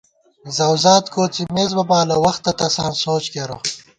زؤوزات 0.55 1.05
کوڅِمېس 1.13 1.71
بہ 1.77 1.83
بالہ، 1.89 2.15
وختہ 2.23 2.51
تساں 2.57 2.91
سوچ 3.03 3.23
کېرہ 3.33 3.57